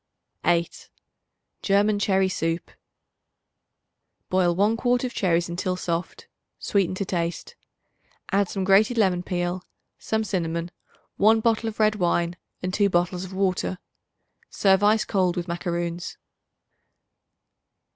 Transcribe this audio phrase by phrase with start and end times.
[0.45, 0.89] 8.
[1.61, 2.71] German Cherry Soup.
[4.31, 6.27] Boil 1 quart of cherries until soft;
[6.57, 7.55] sweeten to taste.
[8.31, 9.61] Add some grated lemon peel,
[9.99, 10.71] some cinnamon,
[11.17, 13.77] 1 bottle of red wine and 2 bottles of water.
[14.49, 16.17] Serve ice cold with macaroons.